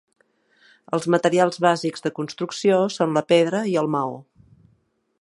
[0.97, 4.21] Els materials bàsics de construcció són la pedra i el maó.